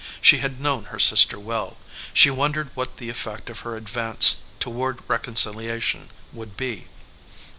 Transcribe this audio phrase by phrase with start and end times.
[0.19, 1.77] She had known her sister well.
[2.11, 6.87] She wondered what the effect of her advance toward reconciliation would be.